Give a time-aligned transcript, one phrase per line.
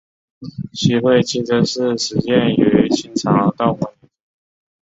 [0.73, 4.09] 西会清真寺始建于清朝道光年间。